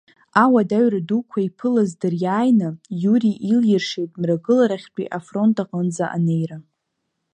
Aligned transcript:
Ауадаҩра 0.43 0.99
дуқәа 1.07 1.39
иԥылаз 1.47 1.89
дыриааины 1.99 2.69
Иури 3.01 3.33
илиршеит 3.51 4.11
Мрагыларахьтәи 4.21 5.11
афронт 5.17 5.57
аҟынӡа 5.63 6.05
анеира. 6.15 6.57